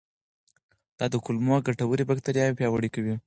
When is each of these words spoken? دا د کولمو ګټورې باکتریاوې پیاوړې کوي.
دا 0.97 1.05
د 1.11 1.15
کولمو 1.25 1.63
ګټورې 1.67 2.03
باکتریاوې 2.09 2.57
پیاوړې 2.59 2.89
کوي. 2.95 3.13